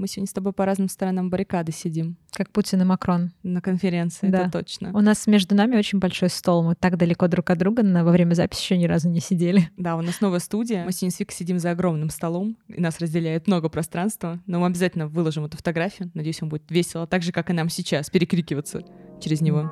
[0.00, 2.16] Мы сегодня с тобой по разным сторонам баррикады сидим.
[2.32, 3.32] Как Путин и Макрон.
[3.42, 4.44] На конференции, да.
[4.44, 4.92] это точно.
[4.94, 6.62] У нас между нами очень большой стол.
[6.62, 9.68] Мы так далеко друг от друга но во время записи еще ни разу не сидели.
[9.76, 10.86] Да, у нас новая студия.
[10.86, 14.40] Мы сегодня с Викой сидим за огромным столом, и нас разделяет много пространства.
[14.46, 16.10] Но мы обязательно выложим эту фотографию.
[16.14, 18.82] Надеюсь, вам будет весело, так же, как и нам сейчас, перекрикиваться
[19.20, 19.70] через него.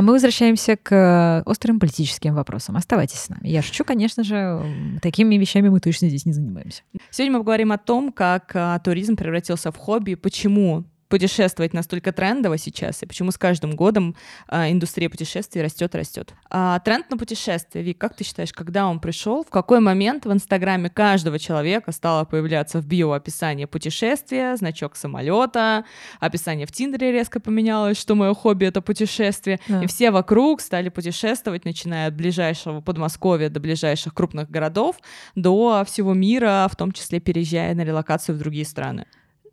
[0.00, 2.74] А мы возвращаемся к э, острым политическим вопросам.
[2.74, 3.46] Оставайтесь с нами.
[3.46, 4.64] Я шучу, конечно же,
[5.02, 6.84] такими вещами мы точно здесь не занимаемся.
[7.10, 12.56] Сегодня мы поговорим о том, как а, туризм превратился в хобби, почему путешествовать настолько трендово
[12.56, 16.32] сейчас, и почему с каждым годом а, индустрия путешествий растет растет.
[16.48, 20.32] А, тренд на путешествия, Вик, как ты считаешь, когда он пришел, в какой момент в
[20.32, 25.84] Инстаграме каждого человека стало появляться в био описание путешествия, значок самолета,
[26.20, 29.82] описание в Тиндере резко поменялось, что мое хобби это путешествие, да.
[29.82, 34.96] и все вокруг стали путешествовать, начиная от ближайшего Подмосковья до ближайших крупных городов,
[35.34, 39.06] до всего мира, в том числе переезжая на релокацию в другие страны.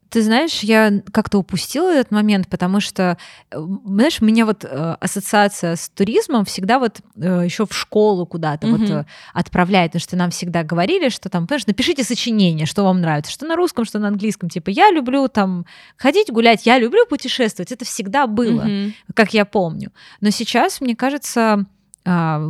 [0.09, 3.17] Ты знаешь, я как-то упустила этот момент, потому что,
[3.51, 8.25] э, знаешь, у меня вот э, ассоциация с туризмом всегда вот э, еще в школу
[8.25, 8.97] куда-то mm-hmm.
[8.97, 13.31] вот отправляет, потому что нам всегда говорили, что там, понимаешь, напишите сочинение, что вам нравится,
[13.31, 15.65] что на русском, что на английском, типа я люблю там
[15.97, 18.93] ходить гулять, я люблю путешествовать, это всегда было, mm-hmm.
[19.13, 19.91] как я помню.
[20.21, 21.65] Но сейчас, мне кажется,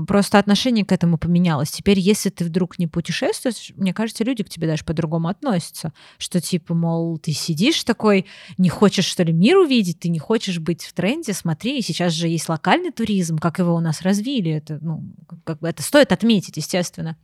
[0.07, 1.71] просто отношение к этому поменялось.
[1.71, 5.93] Теперь, если ты вдруг не путешествуешь, мне кажется, люди к тебе даже по-другому относятся.
[6.17, 10.59] Что типа, мол, ты сидишь такой, не хочешь, что ли, мир увидеть, ты не хочешь
[10.59, 14.51] быть в тренде, смотри, сейчас же есть локальный туризм, как его у нас развили.
[14.51, 15.03] Это, ну,
[15.43, 17.17] как бы это стоит отметить, естественно.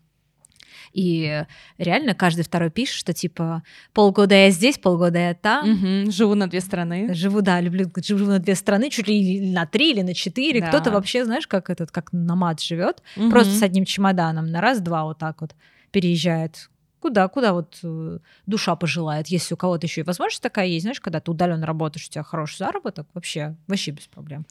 [0.94, 1.44] И
[1.78, 3.64] реально каждый второй пишет, что типа
[3.94, 5.72] полгода я здесь, полгода я там.
[5.72, 7.14] Угу, живу на две страны.
[7.14, 10.62] Живу, да, люблю, живу на две страны, чуть ли на три или на четыре.
[10.62, 10.68] Да.
[10.68, 13.30] Кто-то вообще, знаешь, как этот, как намат живет, угу.
[13.30, 15.56] просто с одним чемоданом на раз-два вот так вот
[15.92, 16.70] переезжает
[17.04, 21.02] куда, куда вот э, душа пожелает, если у кого-то еще и возможность такая есть, знаешь,
[21.02, 24.46] когда ты удаленно работаешь, у тебя хороший заработок, вообще, вообще без проблем.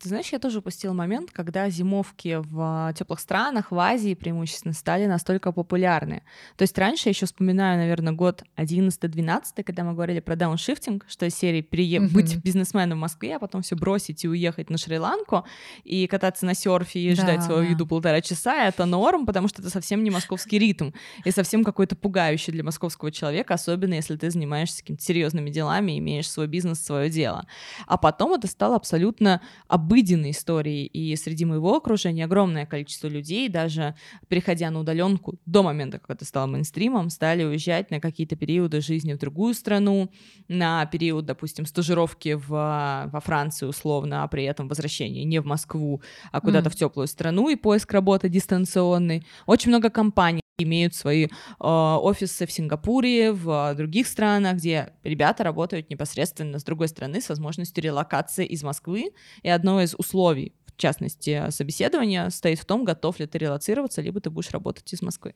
[0.00, 5.06] Ты знаешь, я тоже упустила момент, когда зимовки в теплых странах, в Азии преимущественно, стали
[5.06, 6.22] настолько популярны.
[6.56, 11.26] То есть раньше, я еще вспоминаю, наверное, год 11-12, когда мы говорили про дауншифтинг, что
[11.26, 12.00] из серии перее...
[12.00, 12.12] mm-hmm.
[12.12, 15.44] быть бизнесменом в Москве, а потом все бросить и уехать на Шри-Ланку
[15.84, 17.70] и кататься на серфе и да, ждать свою да.
[17.70, 20.90] еду полтора часа, это норм, потому что это совсем не московский ритм
[21.24, 26.28] и совсем какой-то пугающий для московского человека, особенно если ты занимаешься какими-то серьезными делами, имеешь
[26.30, 27.46] свой бизнес, свое дело.
[27.86, 33.48] А потом это стало абсолютно обычным обыденной истории, и среди моего окружения огромное количество людей,
[33.48, 33.94] даже
[34.28, 39.12] переходя на удаленку до момента, как это стало мейнстримом, стали уезжать на какие-то периоды жизни
[39.12, 40.10] в другую страну,
[40.48, 46.00] на период, допустим, стажировки в, во Франции условно, а при этом возвращение не в Москву,
[46.32, 46.72] а куда-то mm.
[46.72, 49.26] в теплую страну и поиск работы дистанционный.
[49.46, 51.28] Очень много компаний имеют свои э,
[51.58, 57.82] офисы в Сингапуре, в других странах, где ребята работают непосредственно с другой стороны с возможностью
[57.82, 59.10] релокации из Москвы.
[59.42, 64.20] И одно из условий, в частности, собеседования, стоит в том, готов ли ты релацироваться, либо
[64.20, 65.34] ты будешь работать из Москвы.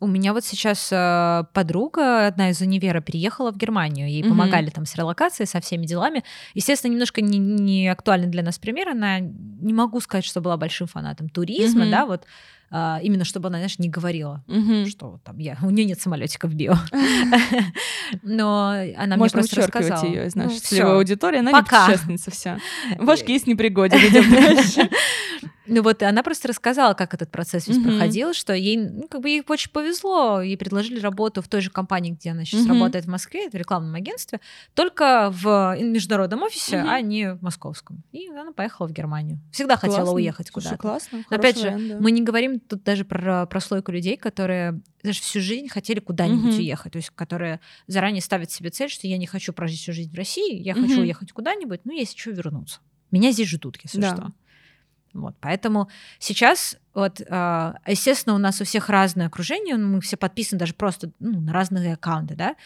[0.00, 4.08] У меня вот сейчас э, подруга, одна из универа, переехала в Германию.
[4.08, 4.28] Ей mm-hmm.
[4.28, 6.24] помогали там с релокацией, со всеми делами.
[6.54, 8.88] Естественно, немножко не, не актуальный для нас пример.
[8.88, 11.90] Она не могу сказать, что была большим фанатом туризма, mm-hmm.
[11.90, 12.26] да, вот
[12.76, 14.86] а, именно чтобы она, знаешь, не говорила, угу.
[14.86, 16.76] что там я, у нее нет самолетика в био.
[18.24, 20.04] Но она мне просто рассказала.
[20.04, 21.82] ее из нашей аудитории, она Пока.
[21.82, 22.58] не путешественница вся.
[22.98, 24.90] Ваш кейс непригоден, идем дальше.
[25.66, 27.84] Ну вот она просто рассказала, как этот процесс весь mm-hmm.
[27.84, 31.70] проходил, что ей, ну, как бы ей очень повезло, ей предложили работу в той же
[31.70, 32.68] компании, где она сейчас mm-hmm.
[32.68, 34.40] работает в Москве, в рекламном агентстве,
[34.74, 36.88] только в международном офисе, mm-hmm.
[36.88, 38.02] а не в московском.
[38.12, 39.40] И она поехала в Германию.
[39.52, 39.98] Всегда классно.
[39.98, 40.76] хотела уехать куда-то.
[40.76, 41.24] классно.
[41.30, 41.98] Опять же, вариант, да.
[42.00, 46.58] мы не говорим тут даже про прослойку людей, которые даже всю жизнь хотели куда-нибудь mm-hmm.
[46.58, 50.10] уехать, то есть которые заранее ставят себе цель, что я не хочу прожить всю жизнь
[50.10, 50.82] в России, я mm-hmm.
[50.82, 52.80] хочу уехать куда-нибудь, ну, если что, вернуться.
[53.10, 54.16] Меня здесь ждут, если да.
[54.16, 54.32] что.
[55.14, 55.88] Вот, поэтому
[56.18, 61.12] сейчас, вот, а, естественно, у нас у всех разное окружение, мы все подписаны даже просто
[61.20, 62.56] ну, на разные аккаунты, да,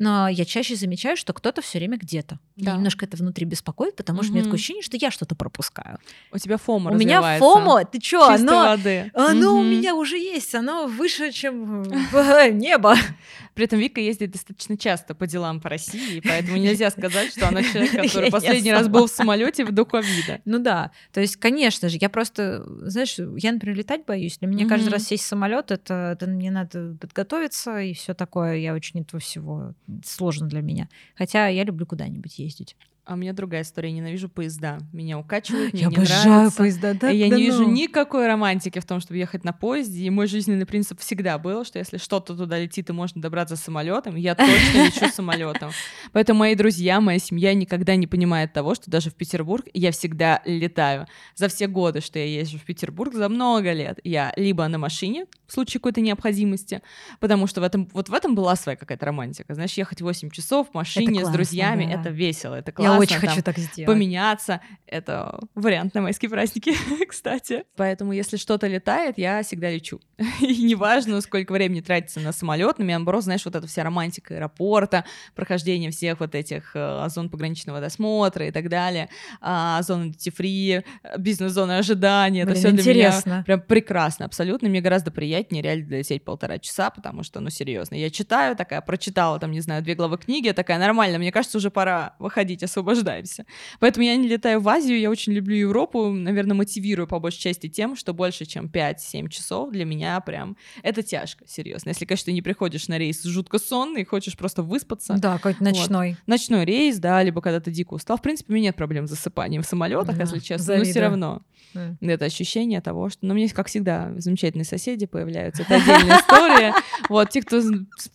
[0.00, 2.38] но я чаще замечаю, что кто-то все время где-то.
[2.56, 2.74] Да.
[2.74, 5.98] немножко это внутри беспокоит, потому что у меня такое ощущение, что я что-то пропускаю.
[6.32, 9.10] У тебя фома У меня фомо, ты чё, оно, воды.
[9.14, 12.96] оно у меня уже есть, оно выше, чем небо.
[13.54, 17.62] При этом Вика ездит достаточно часто по делам по России, поэтому нельзя сказать, что она
[17.62, 20.40] человек, который последний раз был в самолете в до ковида.
[20.46, 24.38] Ну да, то есть, конечно же, я просто, знаешь, я, например, летать боюсь.
[24.38, 28.56] Для меня каждый раз сесть в самолет, это мне надо подготовиться и все такое.
[28.56, 30.88] Я очень этого всего сложно для меня.
[31.14, 32.76] Хотя я люблю куда-нибудь ездить.
[33.10, 33.90] А у меня другая история.
[33.90, 34.78] Ненавижу поезда.
[34.92, 36.58] Меня укачивают, мне я не обожаю нравится.
[36.58, 37.10] поезда, да?
[37.10, 37.72] И я да не вижу ну.
[37.72, 40.04] никакой романтики в том, чтобы ехать на поезде.
[40.04, 44.14] И мой жизненный принцип всегда был, что если что-то туда летит и можно добраться самолетом,
[44.14, 44.52] я точно
[44.86, 45.72] лечу самолетом.
[46.12, 50.40] Поэтому мои друзья, моя семья никогда не понимает того, что даже в Петербург я всегда
[50.44, 51.08] летаю.
[51.34, 55.26] За все годы, что я езжу в Петербург, за много лет, я либо на машине,
[55.48, 56.80] в случае какой-то необходимости,
[57.18, 59.52] потому что в этом, вот в этом была своя какая-то романтика.
[59.52, 62.00] Знаешь, ехать 8 часов в машине с классно, друзьями, да.
[62.00, 62.92] это весело, это классно.
[62.92, 63.86] Я очень там хочу так сделать.
[63.86, 64.60] поменяться.
[64.86, 66.74] Это вариант на майские праздники,
[67.08, 67.64] кстати.
[67.76, 70.00] Поэтому, если что-то летает, я всегда лечу.
[70.40, 74.34] И неважно, сколько времени тратится на самолет, на меня, наоборот, знаешь, вот эта вся романтика
[74.34, 75.04] аэропорта,
[75.34, 79.08] прохождение всех вот этих э, зон пограничного досмотра и так далее,
[79.40, 80.82] а, зоны э,
[81.18, 83.42] бизнес-зоны ожидания, это Блин, все для меня интересно.
[83.46, 84.68] прям прекрасно, абсолютно.
[84.68, 89.38] Мне гораздо приятнее реально лететь полтора часа, потому что, ну, серьезно, я читаю, такая, прочитала,
[89.38, 93.44] там, не знаю, две главы книги, такая, нормально, мне кажется, уже пора выходить, освобождаемся.
[93.78, 97.68] Поэтому я не летаю в Азию, я очень люблю Европу, наверное, мотивирую по большей части
[97.68, 101.90] тем, что больше, чем 5-7 часов для меня прям это тяжко, серьезно.
[101.90, 105.14] Если, конечно, ты не приходишь на рейс жутко сонный, хочешь просто выспаться.
[105.18, 106.16] Да, какой-то ночной.
[106.26, 108.16] Ночной рейс, да, либо когда ты дико устал.
[108.16, 110.92] В принципе, у меня нет проблем с засыпанием в самолетах, Да, если честно, но все
[110.92, 111.02] завидую.
[111.02, 111.42] равно.
[111.74, 111.96] Да.
[112.00, 113.24] Это ощущение того, что...
[113.24, 115.62] Ну, у меня, как всегда, замечательные соседи появляются.
[115.62, 116.74] Это отдельная история.
[117.08, 117.60] Вот, те, кто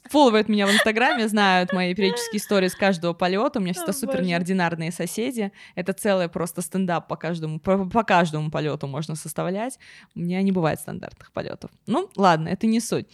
[0.09, 3.59] фолловает меня в Инстаграме, знают мои периодические истории с каждого полета.
[3.59, 4.25] У меня всегда супер боже.
[4.55, 5.51] Неординарные соседи.
[5.75, 9.77] Это целый просто стендап по каждому, по, по каждому полету можно составлять.
[10.15, 11.71] У меня не бывает стандартных полетов.
[11.87, 13.07] Ну, ладно, это не суть.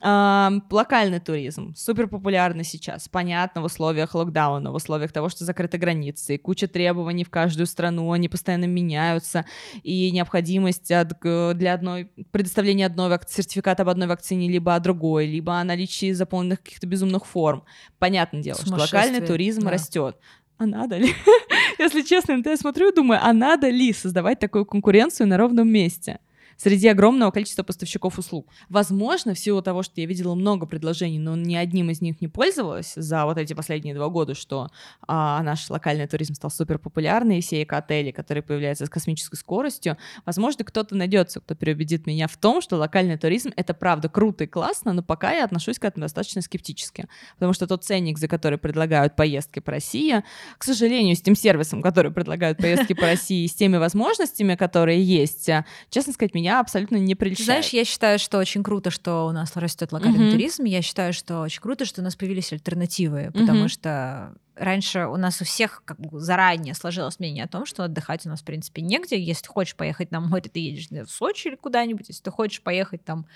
[0.00, 3.08] Ам, локальный туризм супер популярный сейчас.
[3.08, 7.66] Понятно, в условиях локдауна, в условиях того, что закрыты границы, и куча требований в каждую
[7.66, 9.44] страну, они постоянно меняются,
[9.82, 15.58] и необходимость от- для одной предоставления одной сертификата об одной вакцине, либо о другой, либо
[15.58, 17.64] о наличии заполненных каких-то безумных форм.
[17.98, 19.70] Понятное дело, что локальный туризм да.
[19.70, 20.16] растет.
[20.58, 21.12] А надо ли?
[21.78, 26.18] Если честно, я смотрю и думаю, а надо ли создавать такую конкуренцию на ровном месте?
[26.56, 28.48] Среди огромного количества поставщиков услуг.
[28.68, 32.28] Возможно, в силу того, что я видела много предложений, но ни одним из них не
[32.28, 34.68] пользовалась за вот эти последние два года, что
[35.06, 39.96] а, наш локальный туризм стал супер популярный, все эко-отели, которые появляются с космической скоростью,
[40.26, 44.46] возможно, кто-то найдется, кто переубедит меня в том, что локальный туризм— это правда круто и
[44.46, 48.58] классно, но пока я отношусь к этому достаточно скептически, потому что тот ценник, за который
[48.58, 50.22] предлагают поездки по России,
[50.58, 55.50] к сожалению, с тем сервисом, который предлагают поездки по России, с теми возможностями, которые есть,
[55.90, 57.46] честно сказать, меня абсолютно не прельщает.
[57.46, 60.30] знаешь, я считаю, что очень круто, что у нас растет локальный Мгм.
[60.30, 60.64] туризм.
[60.64, 63.68] Я считаю, что очень круто, что у нас появились альтернативы, потому Мгм.
[63.68, 68.24] что раньше у нас у всех как бы заранее сложилось мнение о том, что отдыхать
[68.26, 69.18] у нас, в принципе, негде.
[69.20, 72.08] Если ты хочешь поехать на море, ты едешь в Сочи или куда-нибудь.
[72.08, 73.26] Если ты хочешь поехать там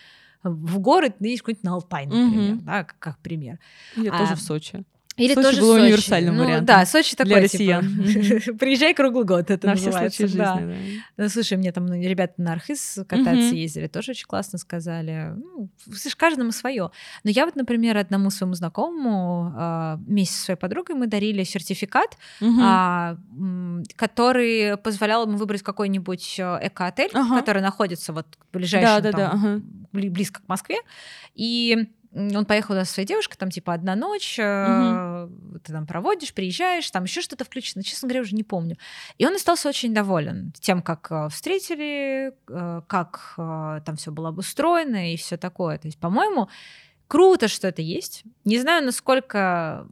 [0.43, 2.61] в горы, ты едешь куда-нибудь на Алтай, например, Мгм.
[2.61, 3.59] да, как, как пример.
[3.91, 4.85] Или А, тоже в Сочи.
[5.19, 5.85] Или Сочи тоже было Сочи.
[5.85, 8.05] универсальным ну, вариантом Да, Сочи для такой, россиян.
[8.05, 10.19] типа, приезжай круглый год, это На все называется.
[10.19, 10.57] случаи да.
[10.57, 11.23] жизни, да.
[11.25, 15.35] Ну, слушай, мне там ребята на Архыз кататься ездили, тоже очень классно сказали.
[15.37, 16.91] Ну, слышь, каждому свое.
[17.25, 22.17] Но я вот, например, одному своему знакомому а, вместе со своей подругой мы дарили сертификат,
[22.63, 23.17] а,
[23.97, 29.63] который позволял ему выбрать какой-нибудь э, эко-отель, который находится вот в ближайшем там, ага.
[29.93, 30.77] бли- близко к Москве.
[31.35, 35.29] И он поехал туда со своей девушкой, там типа одна ночь, э,
[35.63, 38.79] ты там проводишь, приезжаешь, там еще что-то включено, честно говоря, уже не помню.
[39.19, 45.13] И он остался очень доволен тем, как э, встретили, э, как там все было обустроено
[45.13, 45.79] и все такое.
[45.79, 46.49] То есть, по-моему,
[47.09, 48.25] круто, что это есть.
[48.45, 49.87] Не знаю, насколько,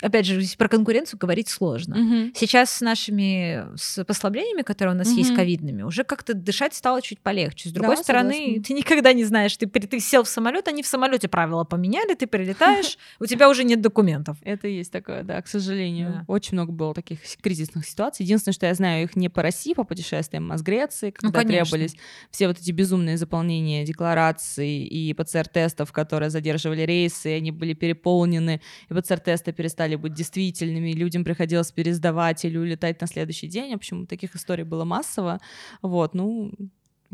[0.00, 1.96] опять же, про конкуренцию говорить сложно.
[1.96, 2.32] Мгм.
[2.34, 5.36] Сейчас с нашими с послаблениями, которые у нас есть Мгм.
[5.36, 7.68] ковидными, уже как-то дышать стало чуть полегче.
[7.68, 8.62] С другой Да, стороны, согласна.
[8.64, 12.26] ты никогда не знаешь, ты, ты сел в самолет, они в самолете правила поменяли, ты
[12.26, 14.36] прилетаешь, у тебя уже нет документов.
[14.42, 16.24] Это есть такое, да, к сожалению.
[16.28, 18.24] Очень много было таких кризисных ситуаций.
[18.24, 21.32] Единственное, что я знаю их не по России, по путешествиям, а с Греции, когда Ну,
[21.32, 21.64] конечно.
[21.64, 21.96] требовались
[22.30, 28.94] все вот эти безумные заполнения деклараций и ПЦР-тестов, которые задерживали рейсы, они были переполнены, и
[28.94, 33.72] ПЦР-тесты перестали быть действительными, людям приходилось пересдавать или улетать на следующий день.
[33.72, 35.40] В общем, таких историй было массово.
[35.82, 36.52] Вот, ну,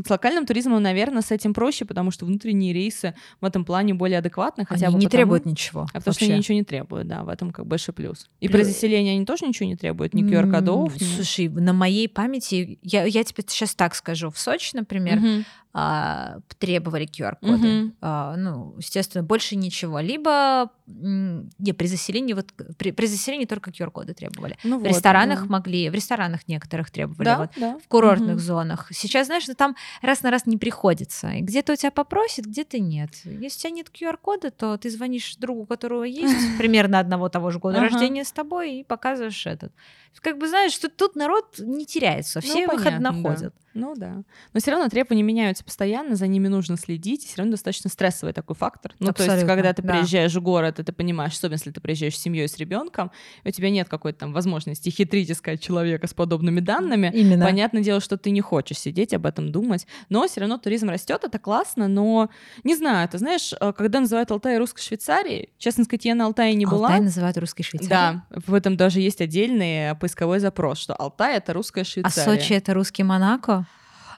[0.05, 4.19] с локальным туризмом, наверное, с этим проще, потому что внутренние рейсы в этом плане более
[4.19, 4.65] адекватны.
[4.65, 5.83] Хотя Они бы не потому- требуют ничего.
[5.83, 6.25] а потому что вообще.
[6.27, 8.29] они ничего не требуют, да, в этом как большой плюс.
[8.41, 11.73] И Плюс- при заселении они тоже ничего не требуют, ни QR-кодов, М, ни- Слушай, на
[11.73, 15.45] моей памяти, я, я тебе сейчас так скажу, в Сочи, например, Мгм.
[15.77, 17.57] А, требовали QR-коды.
[17.57, 17.95] Мгм.
[18.01, 19.99] А, ну, естественно, больше ничего.
[19.99, 24.57] Либо не, при заселении вот при, при заселении только QR-коды требовали.
[24.63, 25.47] Ну в вот, ресторанах да.
[25.47, 27.25] могли, в ресторанах некоторых требовали.
[27.25, 27.51] Да, вот.
[27.57, 27.79] да.
[27.85, 28.39] в курортных Мгм.
[28.39, 28.87] зонах.
[28.93, 31.31] Сейчас, знаешь, ну, там раз на раз не приходится.
[31.31, 33.11] И где-то у тебя попросит, где-то нет.
[33.25, 37.51] Если у тебя нет QR-кода, то ты звонишь другу, у которого есть примерно одного того
[37.51, 39.73] же года рождения с тобой, и показываешь этот.
[40.21, 43.55] Как бы знаешь, что тут народ не теряется, Ну, все выход находят.
[43.75, 44.23] Ну да.
[44.53, 48.33] Но все равно требования меняются постоянно, за ними нужно следить, и все равно достаточно стрессовый
[48.33, 48.95] такой фактор.
[49.01, 49.95] Ну, то есть, Абсолютно, когда ты да.
[49.95, 53.11] приезжаешь в город, и ты понимаешь, особенно если ты приезжаешь с семьей, с ребенком,
[53.45, 57.11] у тебя нет какой-то там возможности хитрить искать человека с подобными данными.
[57.13, 57.45] Именно.
[57.45, 61.25] Понятное дело, что ты не хочешь сидеть об этом думать, но все равно туризм растет,
[61.25, 62.31] это классно, но
[62.63, 66.55] не знаю, ты знаешь, э, когда называют Алтай русской Швейцарией, честно сказать, я на Алтае
[66.55, 66.87] не была.
[66.87, 67.91] Алтай называют русской Швейцарией.
[67.91, 72.41] Да, в этом даже есть отдельный э, поисковой запрос, что Алтай— это русская А Швейцария.
[72.41, 73.64] Сочи это русский Монако?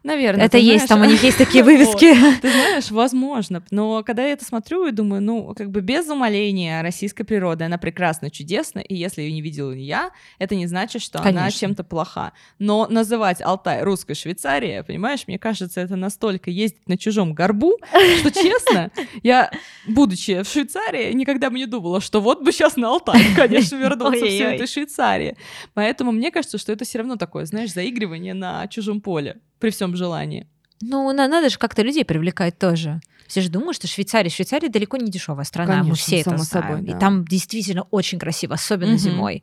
[0.06, 0.46] Наверное.
[0.46, 0.88] это есть, знаешь.
[0.88, 1.72] там у них есть такие Вот.
[1.72, 2.14] вывески.
[2.40, 3.62] Ты знаешь, возможно.
[3.70, 7.76] Но когда я это смотрю и думаю, ну, как бы без умаления российской природы, она
[7.76, 11.60] прекрасна, чудесна, и если ее не видела я, это не значит, что она Конечно.
[11.60, 12.32] чем-то плоха.
[12.60, 17.76] Но называть Алтай русской Швейцарией, понимаешь, мне кажется, это настолько ездить на чужом горбу,
[18.20, 18.92] что, честно,
[19.24, 19.50] я,
[19.88, 24.24] будучи в Швейцарии, никогда бы не думала, что вот бы сейчас на Алтай, конечно, вернуться
[24.26, 25.36] все этой Швейцарии.
[25.74, 29.96] Поэтому мне кажется, что это все равно такое, знаешь, заигрывание на чужом поле при всем
[29.96, 30.46] желании.
[30.80, 33.00] Ну, на- надо же как-то людей привлекать тоже.
[33.26, 36.42] Все же думают, что Швейцария, Швейцария далеко не дешевая страна, мы Конечно, все это само
[36.44, 36.66] знаем.
[36.76, 36.96] собой, да.
[36.96, 38.98] И там действительно очень красиво, особенно Мгм.
[38.98, 39.42] зимой.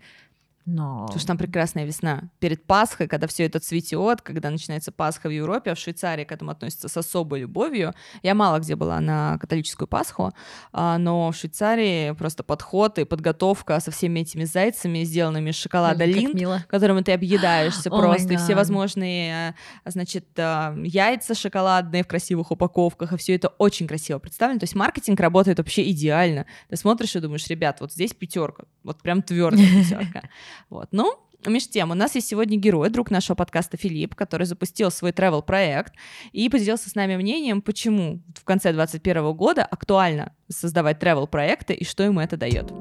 [0.66, 2.30] Но Потому что там прекрасная весна.
[2.40, 6.32] Перед Пасхой, когда все это цветет, когда начинается Пасха в Европе, а в Швейцарии к
[6.32, 7.94] этому относятся с особой любовью.
[8.22, 10.32] Я мало где была на католическую Пасху,
[10.72, 16.06] а, но в Швейцарии просто подход и подготовка со всеми этими зайцами, сделанными из шоколада
[16.06, 16.64] линд, мило.
[16.70, 23.12] которым ты объедаешься просто, и все возможные, а, значит, а, яйца шоколадные в красивых упаковках,
[23.12, 24.60] и все это очень красиво представлено.
[24.60, 26.46] То есть маркетинг работает вообще идеально.
[26.70, 30.24] Ты смотришь и думаешь, ребят, вот здесь пятерка, вот прям твердая пятерка.
[30.70, 34.92] Вот, ну, между тем, у нас есть сегодня герой, друг нашего подкаста Филипп, который запустил
[34.92, 35.94] свой travel проект
[36.32, 41.84] и поделился с нами мнением, почему в конце 2021 года актуально создавать travel проекты и
[41.84, 42.72] что ему это дает.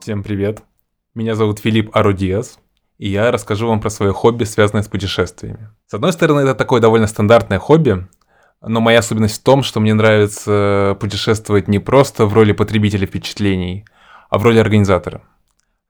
[0.00, 0.64] Всем привет.
[1.14, 2.58] Меня зовут Филипп Арудиас,
[2.98, 5.70] и я расскажу вам про свое хобби, связанное с путешествиями.
[5.86, 8.08] С одной стороны, это такое довольно стандартное хобби,
[8.62, 13.84] но моя особенность в том, что мне нравится путешествовать не просто в роли потребителя впечатлений,
[14.30, 15.22] а в роли организатора.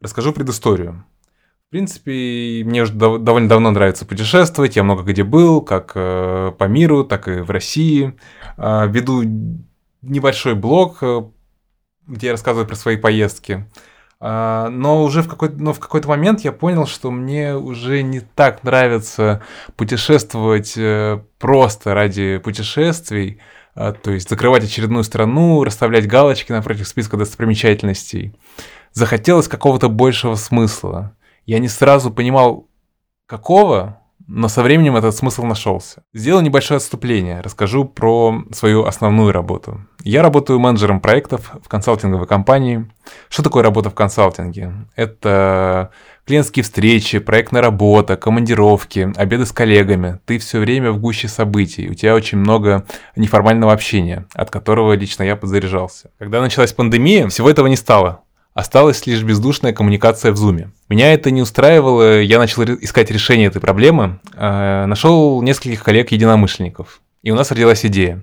[0.01, 1.05] Расскажу предысторию.
[1.69, 6.53] В принципе, мне уже дов- довольно давно нравится путешествовать, я много где был, как э,
[6.59, 8.15] по миру, так и в России.
[8.59, 9.23] А, Веду
[10.03, 11.23] небольшой блог, э,
[12.07, 13.67] где я рассказываю про свои поездки.
[14.23, 18.63] Но уже в какой-то, но в какой-то момент я понял, что мне уже не так
[18.63, 19.43] нравится
[19.75, 23.41] путешествовать э, просто ради путешествий,
[23.75, 28.37] а, то есть закрывать очередную страну, расставлять галочки напротив списка достопримечательностей.
[28.93, 31.17] Захотелось какого-то большего смысла.
[31.45, 32.69] Я не сразу понимал,
[33.27, 34.02] какого,
[34.35, 36.05] но со временем этот смысл нашелся.
[36.15, 39.83] Сделаю небольшое отступление, расскажу про свою основную работу.
[40.05, 42.91] Я работаю менеджером проектов в консалтинговой компании.
[43.29, 44.73] Что такое работа в консалтинге?
[44.97, 45.91] Это
[46.27, 50.19] клиентские встречи, проектная работа, командировки, обеды с коллегами.
[50.25, 51.91] Ты все время в гуще событий.
[51.91, 52.87] У тебя очень много
[53.17, 56.11] неформального общения, от которого лично я подзаряжался.
[56.19, 58.23] Когда началась пандемия, всего этого не стало.
[58.55, 60.73] Осталась лишь бездушная коммуникация в Зуме.
[60.89, 67.01] Меня это не устраивало, я начал искать решение этой проблемы, э, нашел нескольких коллег-единомышленников.
[67.23, 68.23] И у нас родилась идея.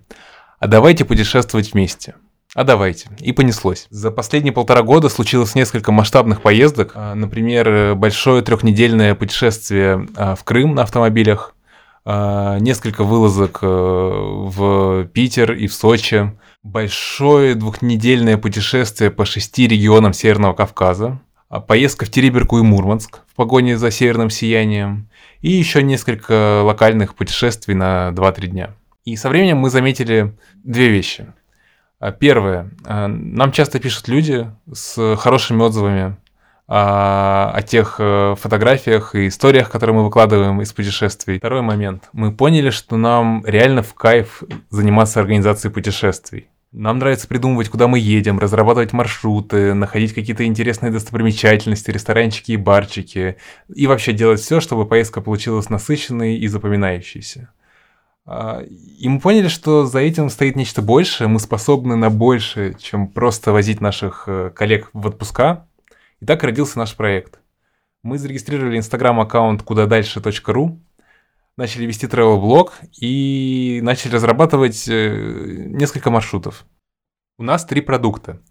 [0.60, 2.16] А давайте путешествовать вместе.
[2.54, 3.10] А давайте.
[3.20, 3.88] И понеслось.
[3.90, 6.92] За последние полтора года случилось несколько масштабных поездок.
[6.96, 11.59] А, Например, большое трехнедельное путешествие а, в Крым на автомобилях, а,
[12.06, 16.32] несколько вылазок э, в Питер и в Сочи,
[16.64, 23.36] большое двухнедельное путешествие по шести регионам Северного Кавказа, а, поездка в Териберку и Мурманск в
[23.36, 25.10] погоне за северным сиянием
[25.42, 28.76] и еще несколько локальных путешествий на 2-3 дня.
[29.06, 31.34] И со временем мы заметили две вещи.
[32.20, 32.72] Первое.
[32.86, 36.18] Нам часто пишут люди с хорошими отзывами
[36.72, 41.40] о тех э, фотографиях и историях, которые мы выкладываем из путешествий.
[41.40, 42.04] Второй момент.
[42.14, 46.50] Мы поняли, что нам реально в кайф заниматься организацией путешествий.
[46.72, 53.38] Нам нравится придумывать, куда мы едем, разрабатывать маршруты, находить какие-то интересные достопримечательности, ресторанчики и барчики,
[53.74, 57.50] и вообще делать все, чтобы поездка получилась насыщенной и запоминающейся.
[58.28, 63.08] А, И мы поняли, что за этим стоит нечто большее, мы способны на больше, чем
[63.08, 65.66] просто возить наших э, коллег в отпуска.
[66.20, 67.40] И так родился наш проект.
[68.04, 70.80] Мы зарегистрировали инстаграм-аккаунт куда дальше.ру,
[71.58, 76.66] начали вести travel-блог и начали разрабатывать э, несколько маршрутов.
[77.38, 78.42] У нас три продукта.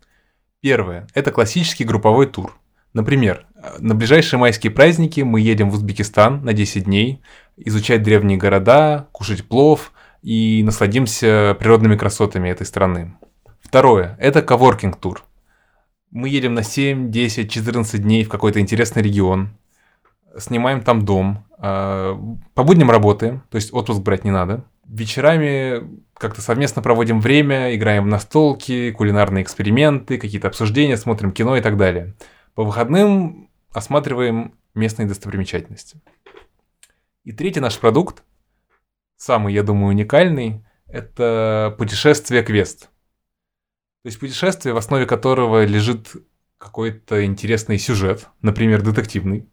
[0.60, 2.58] Первое– это классический групповой тур.
[2.92, 3.46] Например,
[3.78, 7.22] на ближайшие майские праздники мы едем в Узбекистан на 10 дней,
[7.56, 13.16] изучать древние города, кушать плов и насладимся природными красотами этой страны.
[13.60, 15.24] Второе– это коворкинг-тур.
[16.10, 19.50] Мы едем на 7, 10, 14 дней в какой-то интересный регион,
[20.38, 22.18] снимаем там дом, а,
[22.54, 24.64] по будням работаем, то есть отпуск брать не надо.
[24.86, 25.82] Вечерами
[26.14, 31.76] как-то совместно проводим время, играем в настолки, кулинарные эксперименты, какие-то обсуждения, смотрим кино и так
[31.76, 32.14] далее.
[32.54, 36.00] По выходным осматриваем местные достопримечательности.
[37.24, 38.22] И третий наш продукт,
[39.16, 42.88] самый, я думаю, уникальный, это путешествие квест.
[44.02, 46.12] То есть путешествие, в основе которого лежит
[46.58, 49.48] какой-то интересный сюжет, например, детективный.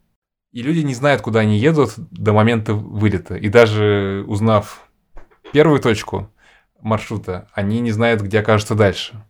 [0.52, 3.36] И люди не знают, куда они едут до момента вылета.
[3.36, 4.88] И даже узнав
[5.52, 6.32] первую точку
[6.80, 9.24] маршрута, они не знают, где окажутся дальше.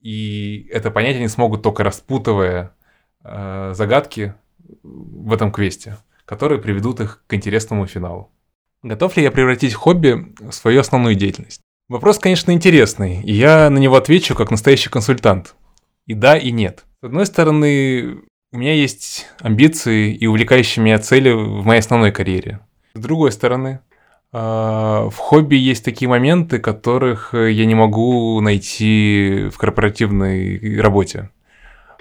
[0.00, 2.74] И это понять они смогут только распутывая
[3.24, 4.34] э, загадки
[4.82, 8.30] в этом квесте, которые приведут их к интересному финалу.
[8.82, 11.62] Готов ли я превратить хобби в свою основную деятельность?
[11.88, 15.54] Вопрос, конечно, интересный, и я на него отвечу как настоящий консультант.
[16.06, 16.84] И да, и нет.
[17.00, 18.18] С одной стороны,
[18.52, 22.60] у меня есть амбиции и увлекающие меня цели в моей основной карьере.
[22.92, 23.80] С другой стороны,
[24.32, 31.30] а, в хобби есть такие моменты, которых я не могу найти в корпоративной работе.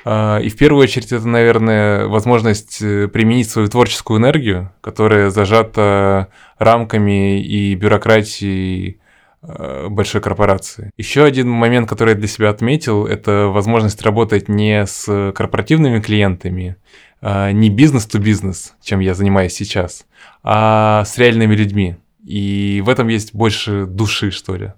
[0.03, 6.27] А, и в первую очередь это, наверное, возможность э, применить свою творческую энергию, которая зажата
[6.57, 8.99] рамками и бюрократией
[9.41, 10.91] большой корпорации.
[10.97, 16.77] Еще один момент, который я для себя отметил, это возможность работать не с корпоративными клиентами,
[17.21, 20.05] а, не бизнес-то-бизнес, чем я занимаюсь сейчас,
[20.43, 21.97] а с реальными людьми.
[22.23, 24.73] И в этом есть больше души, что ли.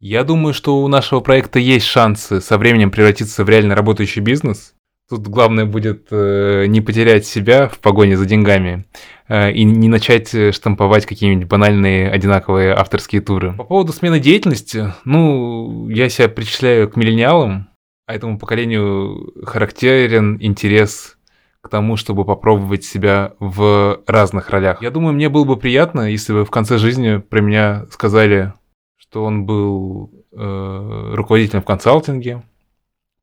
[0.00, 4.74] Я думаю, что у нашего проекта есть шансы со временем превратиться в реально работающий бизнес.
[5.08, 8.86] Тут главное будет э, не потерять себя в погоне за деньгами
[9.28, 13.52] э, и не начать э, штамповать какие-нибудь банальные одинаковые авторские туры.
[13.52, 17.68] По поводу смены деятельности, ну, я себя причисляю к миллениалам,
[18.06, 21.18] а этому поколению характерен интерес
[21.60, 24.82] к тому, чтобы попробовать себя в разных ролях.
[24.82, 28.54] Я думаю, мне было бы приятно, если бы в конце жизни про меня сказали,
[28.96, 32.42] что он был э, руководителем в консалтинге,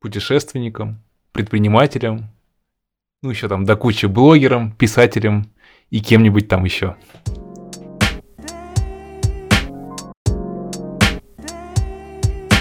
[0.00, 2.28] путешественником, предпринимателем,
[3.22, 5.50] ну еще там до кучи блогером, писателем
[5.90, 6.96] и кем-нибудь там еще.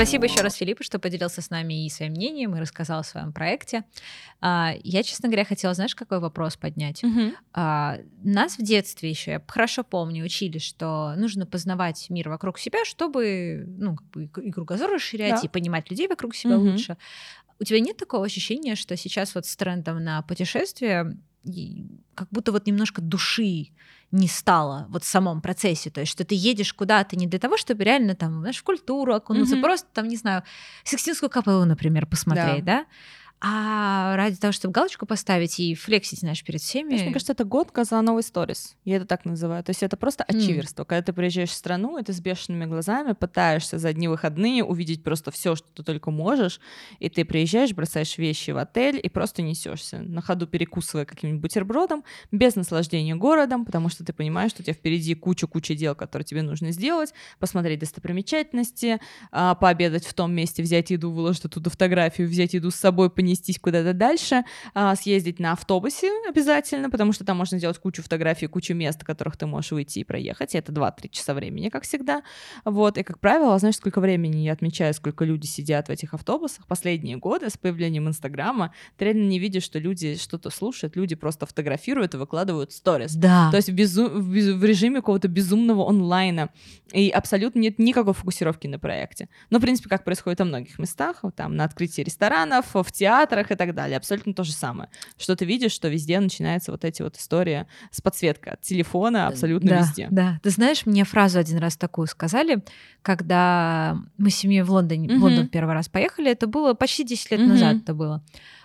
[0.02, 3.32] Спасибо еще раз, Филиппу, что поделился с нами и своим мнением, и рассказал о своем
[3.34, 3.84] проекте.
[4.40, 7.04] А, я, честно говоря, хотела, знаешь, какой вопрос поднять?
[7.54, 12.84] А, Нас в детстве еще, я хорошо помню, учили, что нужно познавать мир вокруг себя,
[12.86, 15.42] чтобы ну, как бы и кругозор расширять, Да.
[15.44, 16.72] и понимать людей вокруг себя Мгм.
[16.72, 16.98] лучше.
[17.60, 21.16] У тебя нет такого ощущения, что сейчас вот с трендом на путешествие
[22.16, 23.70] как будто вот немножко души
[24.12, 27.58] не стало вот в самом процессе, то есть что ты едешь куда-то не для того,
[27.58, 29.64] чтобы реально там, знаешь, в культуру окунуться, Мгм.
[29.64, 30.44] просто там, не знаю,
[30.84, 32.86] Сикстинскую капеллу, например, посмотреть, да?
[33.44, 36.90] А ради того, чтобы галочку поставить и флексить, знаешь, перед всеми.
[36.90, 38.76] Знаешь, мне кажется, это гонка за новый сторис.
[38.86, 39.64] Я это так называю.
[39.64, 40.84] То есть это просто ачиверство.
[40.84, 45.04] Когда ты приезжаешь в страну, и ты с бешеными глазами пытаешься за одни выходные увидеть
[45.04, 46.60] просто все, что ты только можешь,
[47.00, 52.04] и ты приезжаешь, бросаешь вещи в отель и просто несешься на ходу перекусывая каким-нибудь бутербродом,
[52.32, 56.42] без наслаждения городом, потому что ты понимаешь, что у тебя впереди куча-куча дел, которые тебе
[56.44, 59.00] нужно сделать, посмотреть достопримечательности,
[59.32, 63.60] а, пообедать в том месте, взять еду, выложить оттуда фотографию, взять еду с собой, понестись
[63.60, 68.74] куда-то дальше, а, съездить на автобусе обязательно, потому что там можно сделать кучу фотографий, кучу
[68.74, 70.54] мест, которых ты можешь выйти и проехать.
[70.54, 72.24] И это 2-3 часа времени, как всегда.
[72.66, 72.98] Вот.
[72.98, 76.68] И, как правило, знаешь, сколько времени я отмечаю, сколько люди сидят в этих автобусах.
[76.68, 81.46] Последние годы с появлением Инстаграма ты реально не видишь, что люди что-то слушают, люди просто
[81.46, 83.16] фотографируют и выкладывают сторис.
[83.16, 83.50] Да.
[83.52, 86.50] То есть в, безу- в без- в режиме какого-то безумного онлайна.
[86.92, 89.30] И абсолютно нет никакой фокусировки на проекте.
[89.50, 92.92] Но, в принципе, как происходит во многих местах, там на открытии ресторанов, в
[93.22, 93.98] театрах и так далее.
[93.98, 94.90] Абсолютно то же самое.
[95.18, 99.70] Что ты видишь, что везде начинаются вот эти вот истории с подсветкой от телефона абсолютно
[99.70, 100.08] да, везде.
[100.12, 102.64] Да, ты знаешь, мне фразу один раз такую сказали,
[103.02, 105.22] когда мы с семьей в Лондоне, в Мгм.
[105.24, 107.50] Лондон первый раз поехали, это было почти 10 лет Мгм.
[107.50, 108.24] назад это было.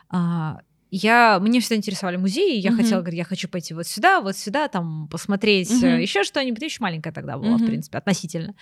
[0.08, 2.76] А, я, мне всегда интересовали музеи, я Мгм.
[2.76, 5.98] хотела, говорю, я хочу пойти вот сюда, вот сюда, там посмотреть Мгм.
[5.98, 6.62] еще что-нибудь.
[6.62, 7.66] Еще маленькая тогда была, в Мгм.
[7.66, 8.54] принципе, относительно.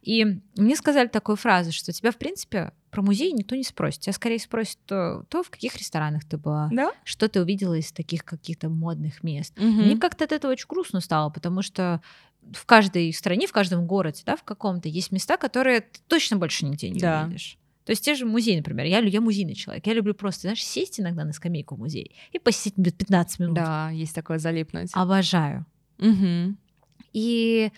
[0.00, 4.02] И мне сказали такую фразу, что тебя, в принципе, про музей никто не спросит.
[4.02, 6.92] Тебя скорее спросят то, то в каких ресторанах ты была, Да?
[7.04, 9.54] что ты увидела из таких каких-то модных мест.
[9.58, 9.82] Мгм.
[9.86, 12.00] Мне как-то от этого очень грустно стало, потому что
[12.52, 16.66] в каждой стране, в каждом городе, да, в каком-то есть места, которые ты точно больше
[16.66, 17.24] нигде не Да.
[17.24, 17.56] увидишь.
[17.86, 18.86] То есть те же музеи, например.
[18.86, 19.86] Я, я музейный человек.
[19.86, 22.38] Я люблю просто, знаешь, сесть иногда на скамейку в музей и
[22.76, 23.54] минут 15 минут.
[23.56, 24.90] Да, есть такое залипнуть.
[24.92, 25.64] Обожаю.
[25.98, 26.58] Мгм.
[27.12, 27.70] И,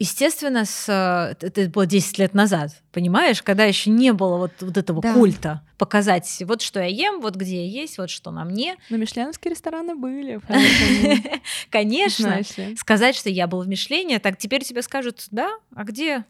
[0.00, 4.76] естественно, с, э, это было 10 лет назад, понимаешь, когда еще не было вот, вот
[4.76, 5.14] этого Да.
[5.14, 8.76] культа показать, вот что я ем, вот где я есть, вот что на мне.
[8.88, 10.40] Но мишленовские рестораны были.
[11.70, 12.40] Конечно,
[12.76, 16.24] сказать, что я был в Мишлене, так теперь тебе скажут, да, а где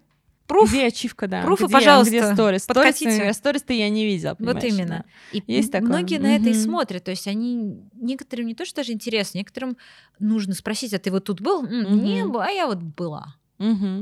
[0.46, 0.68] пруф?
[0.70, 1.42] Где ачивка, да?
[1.42, 2.66] Пруфы, Где- пожалуйста, Где сторис?
[2.66, 3.10] подкатите.
[3.12, 5.04] Сторис, сторис-то я не видела, Вот именно.
[5.30, 5.88] И Есть такое.
[5.88, 7.04] многие на это и смотрят.
[7.04, 9.76] То есть они некоторым не то, что даже интересно, некоторым
[10.18, 11.64] нужно спросить, а ты вот тут был?
[11.64, 12.04] «М, Мгм.
[12.04, 13.36] Не, а я вот была.
[13.60, 14.00] Мгм.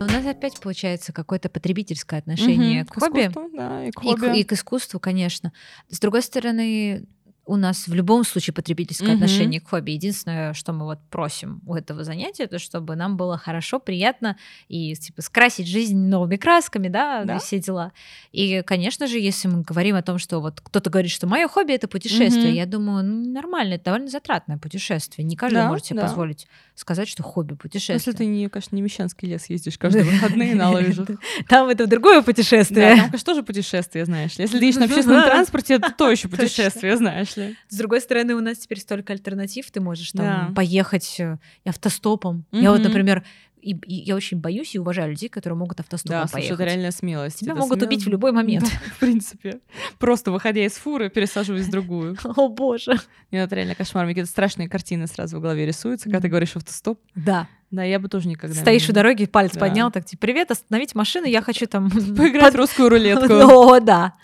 [0.00, 2.88] У нас опять получается какое-то потребительское отношение Мгм.
[2.88, 3.20] к хобби.
[3.22, 4.38] искусству, да, и к И к, хобби.
[4.38, 5.52] и к искусству, конечно.
[5.88, 7.04] С другой стороны,
[7.48, 9.16] у нас в любом случае потребительское Мгм.
[9.16, 9.92] отношение к хобби.
[9.92, 14.36] Единственное, что мы вот просим у этого занятия, это чтобы нам было хорошо, приятно
[14.68, 17.38] и типа скрасить жизнь новыми красками, да, Да.
[17.38, 17.92] все дела.
[18.32, 21.72] И, конечно же, если мы говорим о том, что вот кто-то говорит, что мое хобби
[21.72, 22.54] это путешествие, Мгм.
[22.56, 25.24] я думаю, ну, нормально, это довольно затратное путешествие.
[25.24, 26.06] Не каждый Да, может себе да.
[26.06, 27.94] позволить сказать, что хобби путешествие.
[27.96, 31.08] Если ты не, конечно, не Мещанский лес ездишь каждые выходные на лыжах.
[31.48, 32.90] Там это другое Да, путешествие.
[32.96, 34.42] там, конечно, тоже путешествие, знаешь ли.
[34.44, 37.56] Если ты едешь на общественном транспорте, это то еще путешествие, знаешь ли.
[37.68, 39.70] С другой стороны, у нас теперь столько альтернатив.
[39.70, 40.52] Ты можешь там Да.
[40.54, 42.44] поехать э, автостопом.
[42.52, 43.24] Я вот, например,
[43.60, 46.54] и, и я очень боюсь и уважаю людей, которые могут автостопом Да, поехать.
[46.54, 47.40] это реальная смелость.
[47.40, 48.64] Тебя Это могут смел- убить в любой момент.
[48.64, 49.58] Да, в принципе.
[49.98, 52.16] Просто выходя из фуры, пересаживаясь в другую.
[52.36, 52.92] О боже.
[53.32, 54.04] Нет, это реально кошмар.
[54.04, 57.00] Мне какие-то страшные картины сразу в голове рисуются, когда ты говоришь автостоп.
[57.16, 57.48] Да.
[57.70, 59.60] Да, я бы тоже никогда Стоишь у дороги, палец Да.
[59.60, 61.90] поднял, так типа, привет, остановить машину, я хочу там...
[62.16, 63.32] Поиграть в русскую рулетку.
[63.34, 64.14] О, да.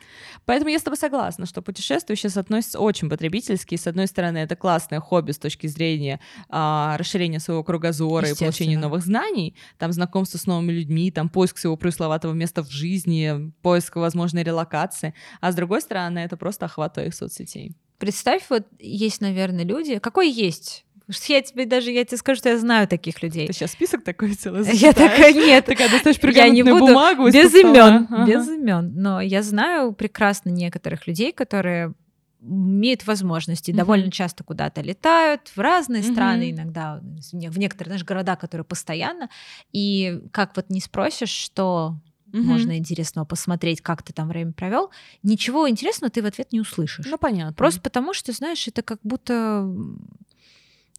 [0.46, 3.76] Поэтому я с тобой согласна, что путешествие сейчас относится очень потребительски.
[3.76, 8.78] С одной стороны, это классное хобби с точки зрения а, расширения своего кругозора и получения
[8.78, 13.96] новых знаний, там знакомство с новыми людьми, там поиск своего пресловатого места в жизни, поиск
[13.96, 15.14] возможной релокации.
[15.40, 17.74] А с другой стороны, это просто охват твоих соцсетей.
[17.98, 19.98] Представь, вот есть, наверное, люди...
[19.98, 20.84] Какой есть?
[21.28, 23.46] Я тебе даже, я тебе скажу, что я знаю таких людей.
[23.46, 27.54] Ты сейчас список такой целый Я такая, нет, Такая достаешь Я не буду бумагу без
[27.54, 28.26] имен, Ага.
[28.26, 28.92] без имен.
[28.96, 31.92] Но я знаю прекрасно некоторых людей, которые
[32.40, 33.78] имеют возможности, Мгм.
[33.78, 36.12] довольно часто куда-то летают, в разные Мгм.
[36.12, 39.28] страны, иногда в не- в некоторые знаешь, города, которые постоянно.
[39.72, 41.96] И как вот не спросишь, что
[42.32, 42.44] Мгм.
[42.46, 44.90] можно интересного посмотреть, как ты там время провел,
[45.22, 47.06] ничего интересного ты в ответ не услышишь.
[47.08, 47.52] Ну, понятно.
[47.54, 49.66] Просто потому что, знаешь, это как будто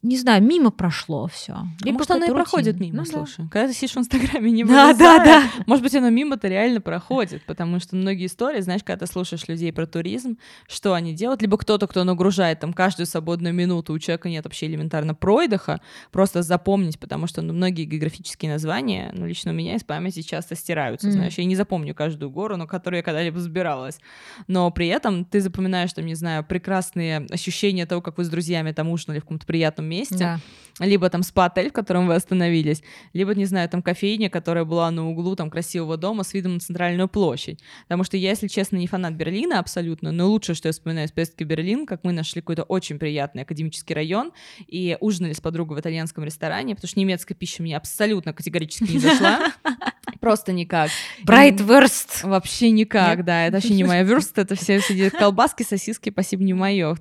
[0.01, 1.53] не знаю, мимо прошло все.
[1.53, 3.47] А может, оно и проходит мимо, слушай.
[3.49, 5.43] Когда ты сидишь в Инстаграме, не Ну Да, да, да.
[5.65, 9.73] Может быть, оно мимо-то реально проходит, потому что многие истории, знаешь, когда ты слушаешь людей
[9.73, 14.29] про туризм, что они делают, либо кто-то, кто нагружает там каждую свободную минуту, у человека
[14.29, 15.81] нет вообще элементарно пройдоха,
[16.11, 20.55] просто запомнить, потому что ну, многие географические названия, ну, лично у меня из памяти часто
[20.55, 21.15] стираются, Мгм.
[21.15, 23.99] знаешь, я не запомню каждую гору, на которую я когда-либо забиралась,
[24.47, 28.71] но при этом ты запоминаешь, там, не знаю, прекрасные ощущения того, как вы с друзьями
[28.71, 30.39] там ужинали в каком-то приятном месте, Да.
[30.79, 35.07] либо там спа-отель, в котором вы остановились, либо, не знаю, там кофейня, которая была на
[35.09, 37.59] углу там красивого дома с видом на центральную площадь.
[37.83, 41.11] Потому что я, если честно, не фанат Берлина абсолютно, но лучшее, что я вспоминаю из
[41.13, 44.33] поездки в Берлин, как мы нашли какой-то очень приятный академический район
[44.67, 48.99] и ужинали с подругой в итальянском ресторане, потому что немецкая пища мне абсолютно категорически не
[48.99, 49.53] зашла.
[50.19, 50.89] Просто никак.
[51.25, 52.23] Брайтверст.
[52.23, 53.25] Вообще никак, Нет?
[53.25, 53.45] да.
[53.47, 56.95] Это вообще не моя верст, это все эти колбаски, сосиски, спасибо, не мое.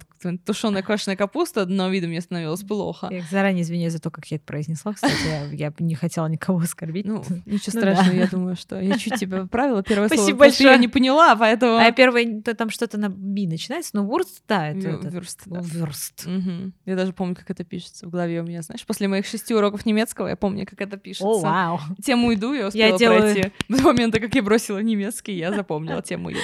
[0.46, 3.08] Тушеная квашеная капуста, но видом мне становилось плохо.
[3.10, 5.14] Я заранее извиняюсь за то, как я это произнесла, кстати.
[5.52, 7.04] Я, я не хотела никого оскорбить.
[7.04, 8.16] Ну, ничего Ну страшного, да.
[8.16, 10.20] я думаю, что я чуть тебя поправила первое слово.
[10.22, 10.78] Спасибо я большое.
[10.78, 11.76] не поняла, поэтому...
[11.76, 15.60] А первое, то там что-то на би начинается, но вурст, да, это, это- вюрст, да.
[15.62, 16.26] вюрст.
[16.26, 16.72] Мгм.
[16.86, 18.84] Я даже помню, как это пишется в голове у меня, знаешь.
[18.86, 21.26] После моих шести уроков немецкого я помню, как это пишется.
[21.26, 21.80] О, вау.
[22.02, 23.52] Тему иду я успела Я делаю- пройти.
[23.68, 26.40] До момента, как я бросила немецкий, я запомнила тему еду.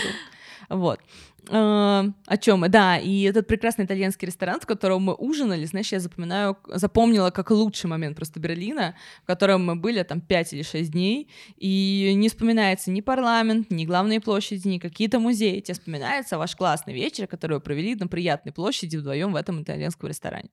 [0.69, 1.01] Вот.
[1.49, 2.71] Э, О чем?
[2.71, 7.51] Да, и этот прекрасный итальянский ресторан, в котором мы ужинали, знаешь, я запоминаю, запомнила как
[7.51, 12.29] лучший момент просто Берлина, в котором мы были там 5 или 6 дней, и не
[12.29, 15.61] вспоминается ни парламент, ни главные площади, ни какие-то музеи.
[15.61, 20.09] Тебе вспоминается ваш классный вечер, который вы провели на приятной площади вдвоем в этом итальянском
[20.09, 20.51] ресторане.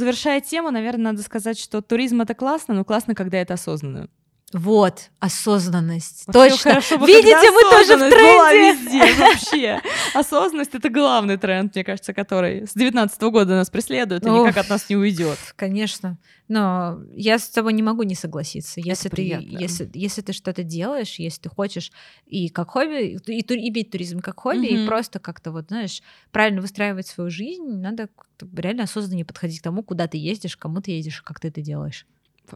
[0.00, 4.08] Завершая тему, наверное, надо сказать, что туризм это классно, но классно, когда это осознанно.
[4.52, 6.24] Вот, осознанность.
[6.26, 6.70] Вообще Точно.
[6.72, 8.72] хорошо бы, Видите, мы тоже в тренде.
[8.72, 9.80] везде вообще.
[10.12, 14.44] Осознанность— это главный тренд, мне кажется, который с 19 года нас преследует и Ох.
[14.48, 15.38] никак от нас не уйдет.
[15.54, 16.18] Конечно.
[16.48, 18.80] Но я с тобой не могу не согласиться.
[18.80, 19.56] Если ты, приятно.
[19.56, 21.92] если, если ты что-то делаешь, если ты хочешь
[22.26, 24.86] и как хобби, и, ту- иметь туризм как хобби, и Мгм.
[24.88, 28.08] просто как-то вот, знаешь, правильно выстраивать свою жизнь, надо
[28.56, 32.04] реально осознаннее подходить к тому, куда ты ездишь, кому ты едешь, как ты это делаешь.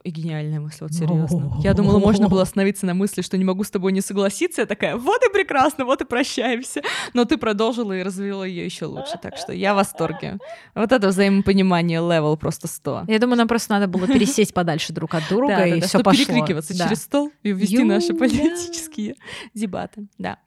[0.02, 1.56] И гениальная мысль, вот серьезно.
[1.62, 4.62] Я думала, можно было остановиться на мысли, что не могу с тобой не согласиться.
[4.62, 6.82] Я такая, вот и прекрасно, вот и прощаемся.
[7.12, 10.38] Но ты продолжила и развила ее еще лучше, так что я в восторге.
[10.74, 13.04] Вот это взаимопонимание level просто 100.
[13.08, 16.24] Я думаю, нам просто надо было пересесть подальше друг от друга, и все пошло.
[16.24, 16.84] перекрикиваться Да.
[16.84, 19.16] через стол и вести наши политические
[19.54, 20.06] дебаты.
[20.18, 20.38] Да.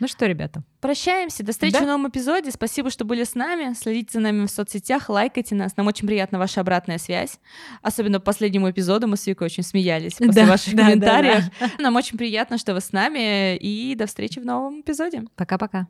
[0.00, 1.42] Ну что, ребята, Прощаемся.
[1.42, 1.80] До встречи Да.
[1.82, 2.52] в новом эпизоде.
[2.52, 3.74] Спасибо, что были с нами.
[3.74, 5.76] Следите за нами в соцсетях, лайкайте нас.
[5.76, 7.40] Нам очень приятна ваша обратная связь.
[7.82, 11.44] Особенно по последнему эпизоду мы с Викой очень смеялись после Да, ваших да, да, комментариев.
[11.80, 13.56] Нам очень приятно, что вы с нами.
[13.56, 15.24] И до встречи в новом эпизоде.
[15.34, 15.88] пока-пока.